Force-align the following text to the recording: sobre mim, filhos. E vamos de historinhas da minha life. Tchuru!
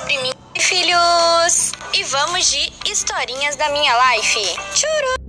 sobre 0.00 0.18
mim, 0.18 0.32
filhos. 0.58 1.72
E 1.92 2.04
vamos 2.04 2.50
de 2.50 2.72
historinhas 2.86 3.56
da 3.56 3.68
minha 3.70 4.16
life. 4.16 4.56
Tchuru! 4.74 5.19